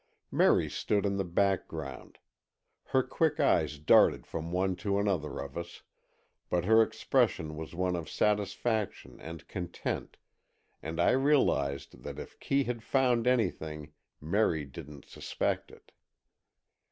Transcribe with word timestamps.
Merry 0.31 0.67
stood 0.67 1.05
in 1.05 1.17
the 1.17 1.23
background. 1.23 2.17
Her 2.85 3.03
quick 3.03 3.39
eyes 3.39 3.77
darted 3.77 4.25
from 4.25 4.51
one 4.51 4.75
to 4.77 4.97
another 4.97 5.37
of 5.37 5.55
us, 5.55 5.83
but 6.49 6.65
her 6.65 6.81
expression 6.81 7.55
was 7.55 7.75
one 7.75 7.95
of 7.95 8.09
satisfaction 8.09 9.19
and 9.21 9.47
content, 9.47 10.17
and 10.81 10.99
I 10.99 11.11
realized 11.11 12.01
that 12.01 12.17
if 12.17 12.39
Kee 12.39 12.63
had 12.63 12.81
found 12.81 13.27
anything, 13.27 13.93
Merry 14.19 14.65
didn't 14.65 15.05
suspect 15.05 15.69
it. 15.69 15.91